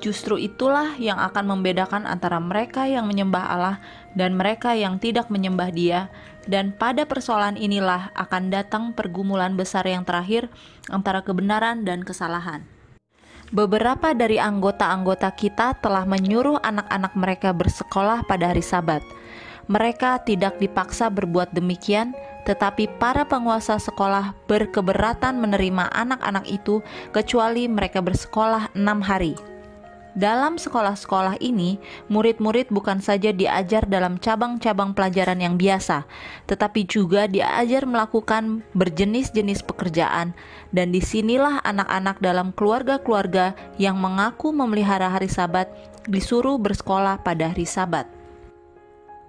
[0.00, 3.76] Justru itulah yang akan membedakan antara mereka yang menyembah Allah
[4.16, 6.08] dan mereka yang tidak menyembah Dia,
[6.48, 10.48] dan pada persoalan inilah akan datang pergumulan besar yang terakhir
[10.88, 12.64] antara kebenaran dan kesalahan.
[13.48, 19.00] Beberapa dari anggota-anggota kita telah menyuruh anak-anak mereka bersekolah pada hari Sabat.
[19.68, 26.80] Mereka tidak dipaksa berbuat demikian, tetapi para penguasa sekolah berkeberatan menerima anak-anak itu
[27.12, 29.47] kecuali mereka bersekolah enam hari.
[30.16, 31.76] Dalam sekolah-sekolah ini,
[32.08, 36.08] murid-murid bukan saja diajar dalam cabang-cabang pelajaran yang biasa,
[36.48, 40.32] tetapi juga diajar melakukan berjenis-jenis pekerjaan,
[40.72, 45.68] dan di sinilah anak-anak dalam keluarga-keluarga yang mengaku memelihara hari Sabat
[46.08, 48.08] disuruh bersekolah pada hari Sabat.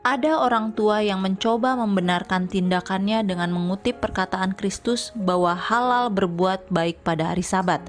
[0.08, 7.04] Ada orang tua yang mencoba membenarkan tindakannya dengan mengutip perkataan Kristus bahwa halal berbuat baik
[7.04, 7.84] pada hari Sabat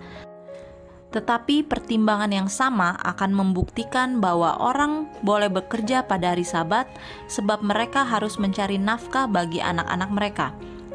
[1.11, 6.87] tetapi pertimbangan yang sama akan membuktikan bahwa orang boleh bekerja pada hari Sabat,
[7.27, 10.46] sebab mereka harus mencari nafkah bagi anak-anak mereka,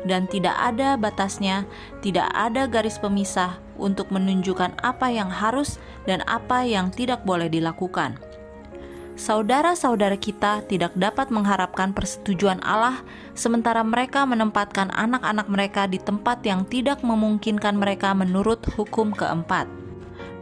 [0.07, 1.67] dan tidak ada batasnya,
[1.99, 8.15] tidak ada garis pemisah untuk menunjukkan apa yang harus dan apa yang tidak boleh dilakukan.
[9.15, 12.99] Saudara-saudara kita tidak dapat mengharapkan persetujuan Allah,
[13.31, 19.84] sementara mereka menempatkan anak-anak mereka di tempat yang tidak memungkinkan mereka menurut hukum keempat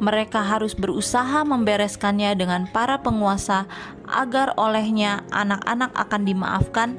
[0.02, 3.70] mereka harus berusaha membereskannya dengan para penguasa
[4.10, 6.90] agar olehnya anak-anak akan dimaafkan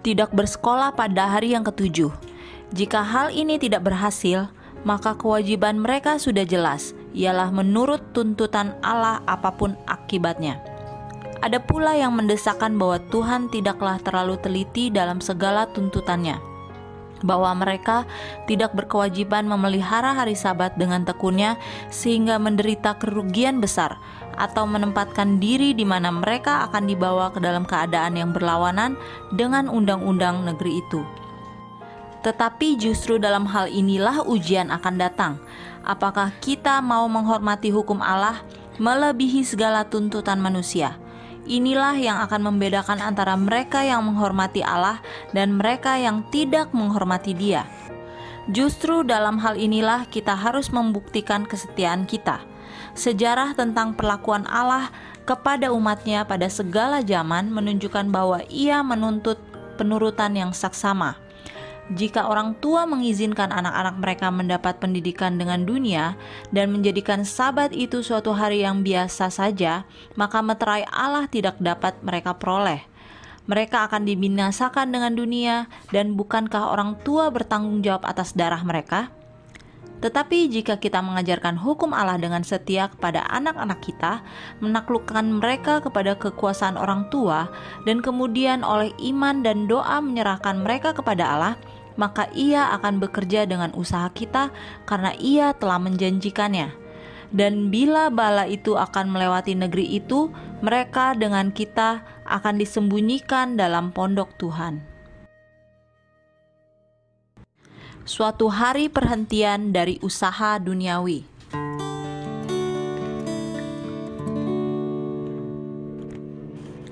[0.00, 2.08] tidak bersekolah pada hari yang ketujuh.
[2.72, 4.48] Jika hal ini tidak berhasil,
[4.86, 10.56] maka kewajiban mereka sudah jelas, ialah menurut tuntutan Allah apa pun akibatnya.
[11.40, 16.49] Ada pula yang mendesakkan bahwa Tuhan tidaklah terlalu teliti dalam segala tuntutannya
[17.22, 18.04] bahwa mereka
[18.44, 23.96] tidak berkewajiban memelihara hari Sabat dengan tekunnya, sehingga menderita kerugian besar,
[24.40, 28.96] atau menempatkan diri di mana mereka akan dibawa ke dalam keadaan yang berlawanan
[29.34, 31.02] dengan undang-undang negeri itu.
[32.20, 35.32] Tetapi justru dalam hal inilah ujian akan datang.
[35.80, 38.44] Apakah kita mau menghormati hukum Allah
[38.76, 41.00] melebihi segala tuntutan manusia?
[41.50, 45.02] Inilah yang akan membedakan antara mereka yang menghormati Allah
[45.34, 47.66] dan mereka yang tidak menghormati Dia.
[48.54, 52.38] Justru dalam hal inilah kita harus membuktikan kesetiaan kita.
[52.94, 54.94] Sejarah tentang perlakuan Allah
[55.26, 59.42] kepada umatnya pada segala zaman menunjukkan bahwa ia menuntut
[59.74, 61.18] penurutan yang saksama
[61.90, 66.14] jika orang tua mengizinkan anak-anak mereka mendapat pendidikan dengan dunia
[66.54, 69.82] dan menjadikan Sabat itu suatu hari yang biasa saja,
[70.14, 72.86] maka meterai Allah tidak dapat mereka peroleh.
[73.50, 79.10] Mereka akan dibinasakan dengan dunia, dan bukankah orang tua bertanggung jawab atas darah mereka?
[80.00, 84.24] Tetapi jika kita mengajarkan hukum Allah dengan setia kepada anak-anak kita,
[84.64, 87.52] menaklukkan mereka kepada kekuasaan orang tua,
[87.84, 91.54] dan kemudian oleh iman dan doa menyerahkan mereka kepada Allah,
[92.00, 94.48] maka ia akan bekerja dengan usaha kita
[94.88, 96.72] karena ia telah menjanjikannya.
[97.28, 100.32] Dan bila bala itu akan melewati negeri itu,
[100.64, 104.80] mereka dengan kita akan disembunyikan dalam pondok Tuhan.
[108.08, 111.22] Suatu hari perhentian dari usaha duniawi.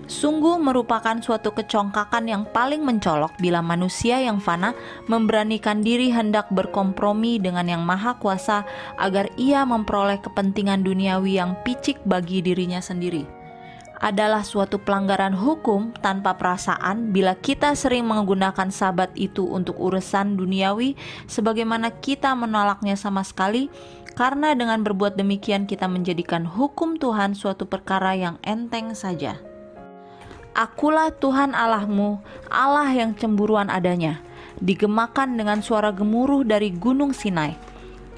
[0.08, 4.72] Sungguh merupakan suatu kecongkakan yang paling mencolok bila manusia yang fana
[5.04, 8.64] memberanikan diri hendak berkompromi dengan yang maha kuasa
[8.96, 13.28] agar ia memperoleh kepentingan duniawi yang picik bagi dirinya sendiri.
[14.00, 20.96] Adalah suatu pelanggaran hukum tanpa perasaan bila kita sering menggunakan sabat itu untuk urusan duniawi
[21.28, 23.68] sebagaimana kita menolaknya sama sekali
[24.16, 29.47] karena dengan berbuat demikian kita menjadikan hukum Tuhan suatu perkara yang enteng saja.
[30.58, 32.18] Akulah Tuhan Allahmu,
[32.50, 34.18] Allah yang cemburuan adanya,
[34.58, 37.54] digemakan dengan suara gemuruh dari gunung Sinai.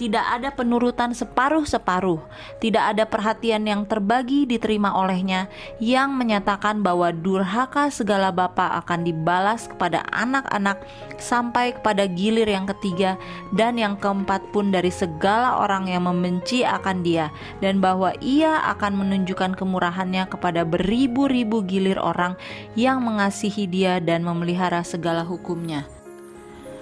[0.01, 2.25] Tidak ada penurutan separuh-separuh,
[2.57, 9.69] tidak ada perhatian yang terbagi diterima olehnya yang menyatakan bahwa durhaka segala bapa akan dibalas
[9.69, 10.81] kepada anak-anak
[11.21, 13.21] sampai kepada gilir yang ketiga
[13.53, 17.29] dan yang keempat pun dari segala orang yang membenci akan dia
[17.61, 22.41] dan bahwa ia akan menunjukkan kemurahannya kepada beribu-ribu gilir orang
[22.73, 26.00] yang mengasihi dia dan memelihara segala hukumnya.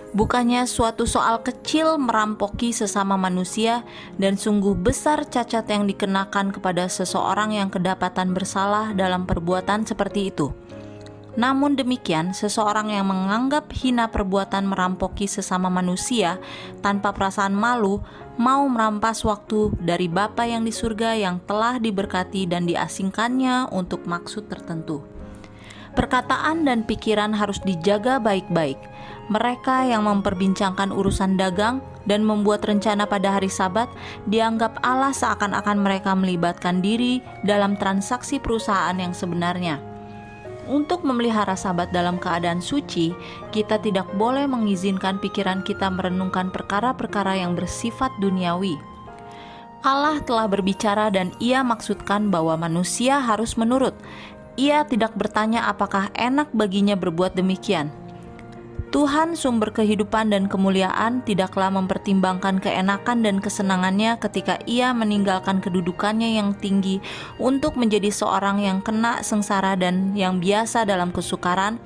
[0.09, 3.85] Bukannya suatu soal kecil merampoki sesama manusia,
[4.17, 10.49] dan sungguh besar cacat yang dikenakan kepada seseorang yang kedapatan bersalah dalam perbuatan seperti itu.
[11.39, 16.41] Namun demikian, seseorang yang menganggap hina perbuatan merampoki sesama manusia
[16.83, 18.01] tanpa perasaan malu
[18.41, 24.51] mau merampas waktu dari Bapa yang di surga yang telah diberkati dan diasingkannya untuk maksud
[24.51, 25.05] tertentu.
[25.95, 28.79] Perkataan dan pikiran harus dijaga baik-baik.
[29.29, 33.93] Mereka yang memperbincangkan urusan dagang dan membuat rencana pada hari Sabat
[34.25, 39.85] dianggap Allah seakan-akan mereka melibatkan diri dalam transaksi perusahaan yang sebenarnya.
[40.69, 43.13] Untuk memelihara Sabat dalam keadaan suci,
[43.53, 48.77] kita tidak boleh mengizinkan pikiran kita merenungkan perkara-perkara yang bersifat duniawi.
[49.85, 53.97] Allah telah berbicara dan Ia maksudkan bahwa manusia harus menurut.
[54.61, 57.89] Ia tidak bertanya apakah enak baginya berbuat demikian.
[58.89, 66.57] Tuhan sumber kehidupan dan kemuliaan tidaklah mempertimbangkan keenakan dan kesenangannya ketika ia meninggalkan kedudukannya yang
[66.57, 66.97] tinggi
[67.37, 71.77] untuk menjadi seorang yang kena sengsara dan yang biasa dalam kesukaran,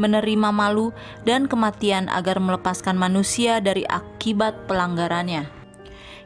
[0.00, 0.96] menerima malu
[1.28, 5.52] dan kematian agar melepaskan manusia dari akibat pelanggarannya.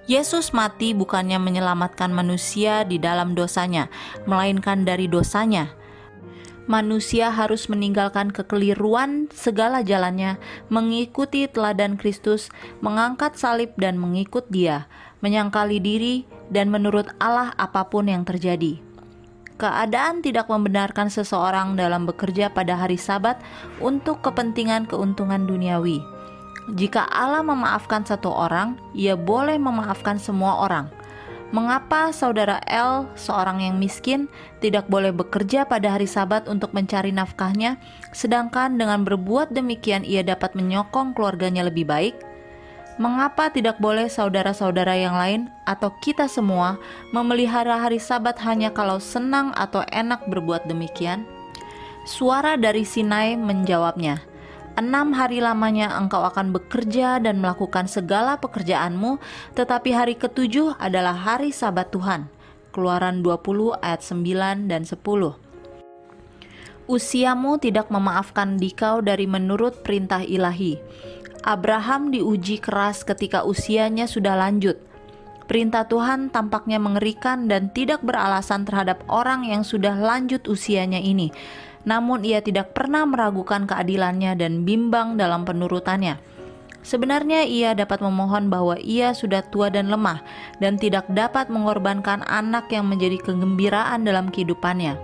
[0.06, 3.90] Yesus mati bukannya menyelamatkan manusia di dalam dosanya,
[4.30, 5.79] melainkan dari dosanya
[6.70, 10.38] manusia harus meninggalkan kekeliruan segala jalannya,
[10.70, 12.46] mengikuti teladan Kristus,
[12.78, 14.86] mengangkat salib dan mengikut Dia,
[15.18, 18.78] menyangkali diri dan menurut Allah apa pun yang terjadi.
[19.58, 23.42] Keadaan tidak membenarkan seseorang dalam bekerja pada hari Sabat
[23.82, 26.00] untuk kepentingan keuntungan duniawi.
[26.70, 30.99] Jika Allah memaafkan satu orang, Ia boleh memaafkan semua orang
[31.50, 34.30] Mengapa saudara L, seorang yang miskin,
[34.62, 37.74] tidak boleh bekerja pada hari Sabat untuk mencari nafkahnya,
[38.14, 42.14] sedangkan dengan berbuat demikian ia dapat menyokong keluarganya lebih baik?
[43.02, 46.78] Mengapa tidak boleh saudara-saudara yang lain atau kita semua
[47.10, 51.26] memelihara hari Sabat hanya kalau senang atau enak berbuat demikian?
[52.06, 54.22] Suara dari Sinai menjawabnya,
[54.80, 59.20] Enam hari lamanya engkau akan bekerja dan melakukan segala pekerjaanmu,
[59.52, 62.32] tetapi hari ketujuh adalah hari sabat Tuhan.
[62.72, 65.36] Keluaran 20 ayat 9 dan 10
[66.88, 70.80] Usiamu tidak memaafkan dikau dari menurut perintah ilahi.
[71.44, 74.80] Abraham diuji keras ketika usianya sudah lanjut.
[75.44, 81.34] Perintah Tuhan tampaknya mengerikan dan tidak beralasan terhadap orang yang sudah lanjut usianya ini
[81.84, 86.20] namun ia tidak pernah meragukan keadilannya dan bimbang dalam penurutannya.
[86.80, 90.24] Sebenarnya ia dapat memohon bahwa ia sudah tua dan lemah
[90.64, 94.96] dan tidak dapat mengorbankan anak yang menjadi kegembiraan dalam kehidupannya.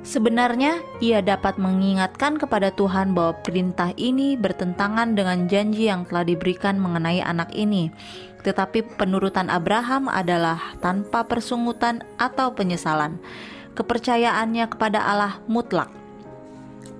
[0.00, 6.80] Sebenarnya ia dapat mengingatkan kepada Tuhan bahwa perintah ini bertentangan dengan janji yang telah diberikan
[6.80, 7.92] mengenai anak ini.
[8.40, 13.20] Tetapi penurutan Abraham adalah tanpa persungutan atau penyesalan
[13.78, 15.86] kepercayaannya kepada Allah mutlak.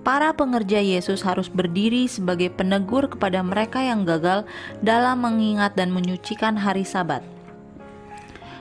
[0.06, 4.46] Para pengerja Yesus harus berdiri sebagai penegur kepada mereka yang gagal
[4.78, 7.20] dalam mengingat dan menyucikan hari Sabat.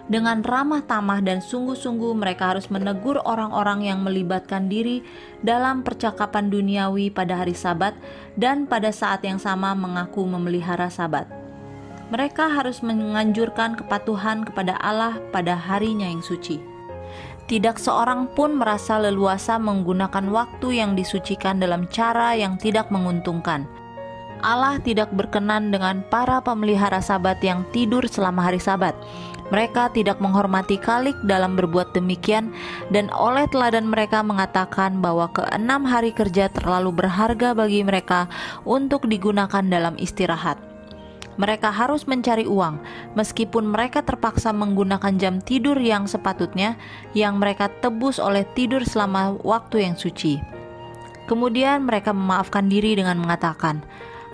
[0.08, 5.04] Dengan ramah tamah dan sungguh-sungguh, mereka harus menegur orang-orang yang melibatkan diri
[5.44, 7.92] dalam percakapan duniawi pada hari Sabat
[8.40, 11.28] dan pada saat yang sama mengaku memelihara Sabat.
[12.08, 16.77] Mereka harus menganjurkan kepatuhan kepada Allah pada harinya yang suci.
[17.48, 23.64] Tidak seorang pun merasa leluasa menggunakan waktu yang disucikan dalam cara yang tidak menguntungkan.
[24.44, 28.94] Allah tidak berkenan dengan para pemelihara sabat yang tidur selama hari sabat.
[29.48, 32.52] Mereka tidak menghormati kalik dalam berbuat demikian
[32.92, 38.28] dan oleh teladan mereka mengatakan bahwa keenam hari kerja terlalu berharga bagi mereka
[38.68, 40.67] untuk digunakan dalam istirahat
[41.38, 42.82] mereka harus mencari uang,
[43.14, 46.76] meskipun mereka terpaksa menggunakan jam tidur yang sepatutnya,
[47.14, 50.42] yang mereka tebus oleh tidur selama waktu yang suci.
[51.30, 53.86] Kemudian mereka memaafkan diri dengan mengatakan,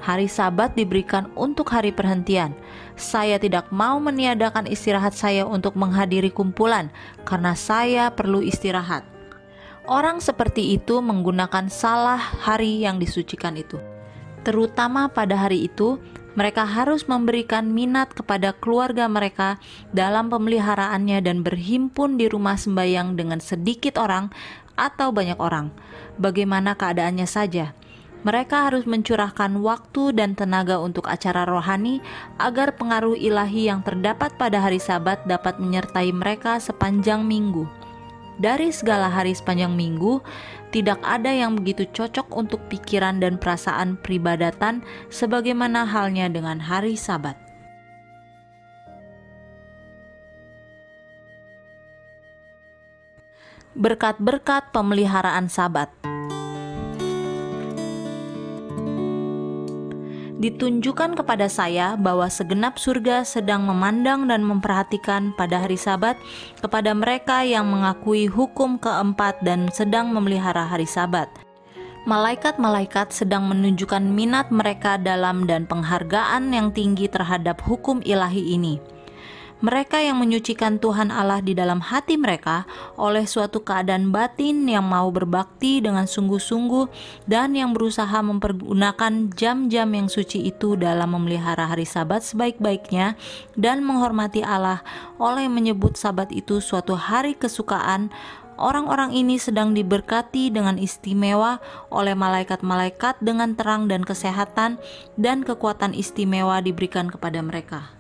[0.06, 2.56] "Hari Sabat diberikan untuk hari perhentian.
[2.94, 6.94] Saya tidak mau meniadakan istirahat saya untuk menghadiri kumpulan,
[7.28, 9.04] karena saya perlu istirahat."
[9.84, 13.76] Orang seperti itu menggunakan salah hari yang disucikan itu.
[14.48, 16.00] Terutama pada hari itu,
[16.34, 19.62] Mereka harus memberikan minat kepada keluarga mereka
[19.94, 24.34] dalam pemeliharaannya dan berhimpun di rumah sembayang dengan sedikit orang
[24.74, 25.70] atau banyak orang.
[26.18, 27.78] Bagaimana keadaannya saja,
[28.24, 32.00] mereka harus mencurahkan waktu dan tenaga untuk acara rohani
[32.40, 37.68] agar pengaruh ilahi yang terdapat pada hari Sabat dapat menyertai mereka sepanjang minggu.
[38.40, 40.24] Dari segala hari sepanjang minggu,
[40.74, 44.82] tidak ada yang begitu cocok untuk pikiran dan perasaan peribadatan,
[45.14, 47.38] sebagaimana halnya dengan hari Sabat.
[53.78, 56.13] Berkat-berkat pemeliharaan Sabat.
[60.44, 66.20] Ditunjukkan kepada saya bahwa segenap surga sedang memandang dan memperhatikan pada hari Sabat
[66.60, 71.32] kepada mereka yang mengakui hukum keempat dan sedang memelihara hari Sabat.
[72.04, 78.84] Malaikat-malaikat sedang menunjukkan minat mereka dalam dan penghargaan yang tinggi terhadap hukum ilahi ini
[79.64, 82.68] mereka yang menyucikan Tuhan Allah di dalam hati mereka
[83.00, 86.92] oleh suatu keadaan batin yang mau berbakti dengan sungguh-sungguh
[87.32, 93.16] dan yang berusaha mempergunakan jam-jam yang suci itu dalam memelihara hari Sabat sebaik-baiknya
[93.56, 94.84] dan menghormati Allah
[95.16, 98.12] oleh menyebut Sabat itu suatu hari kesukaan.
[98.54, 101.58] Orang-orang ini sedang diberkati dengan istimewa
[101.90, 104.78] oleh malaikat-malaikat dengan terang dan kesehatan
[105.18, 107.93] dan kekuatan istimewa diberikan kepada mereka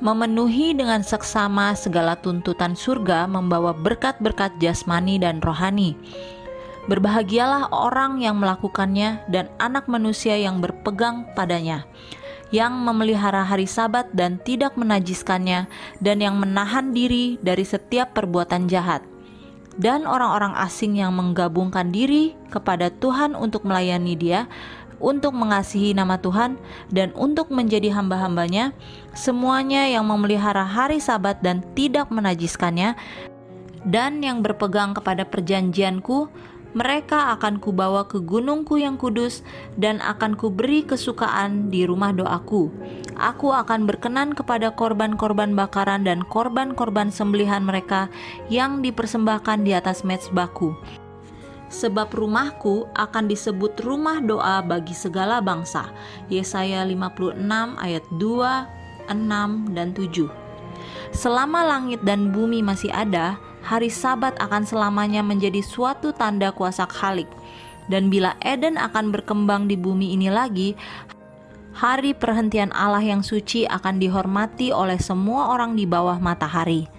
[0.00, 5.96] memenuhi dengan seksama segala tuntutan surga membawa berkat-berkat jasmani dan rohani.
[6.86, 11.82] Berbahagialah orang yang melakukannya dan anak manusia yang berpegang padanya,
[12.54, 15.66] yang memelihara hari Sabat dan tidak menajiskannya,
[15.98, 19.02] dan yang menahan diri dari setiap perbuatan jahat.
[19.76, 24.48] Dan orang-orang asing yang menggabungkan diri kepada Tuhan untuk melayani Dia
[24.98, 26.56] untuk mengasihi nama Tuhan
[26.88, 28.72] dan untuk menjadi hamba-hambanya,
[29.12, 32.96] semuanya yang memelihara hari sabat dan tidak menajiskannya,
[33.86, 36.26] dan yang berpegang kepada perjanjianku,
[36.76, 39.40] mereka akan kubawa ke gunungku yang kudus
[39.80, 42.68] dan akan kuberi kesukaan di rumah doaku.
[43.16, 48.12] Aku akan berkenan kepada korban-korban bakaran dan korban-korban sembelihan mereka
[48.52, 50.76] yang dipersembahkan di atas mezbahku
[51.68, 55.90] sebab rumahku akan disebut rumah doa bagi segala bangsa.
[56.30, 57.38] Yesaya 56
[57.78, 60.30] ayat 2, 6 dan 7.
[61.14, 67.28] Selama langit dan bumi masih ada, hari Sabat akan selamanya menjadi suatu tanda kuasa Khalik.
[67.86, 70.74] Dan bila Eden akan berkembang di bumi ini lagi,
[71.70, 76.90] hari perhentian Allah yang suci akan dihormati oleh semua orang di bawah matahari.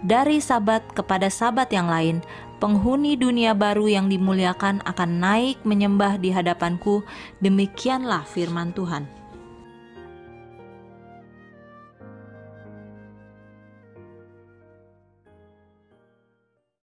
[0.00, 2.24] Dari sabat kepada sabat yang lain,
[2.60, 7.02] penghuni dunia baru yang dimuliakan akan naik menyembah di hadapanku.
[7.40, 9.19] Demikianlah firman Tuhan.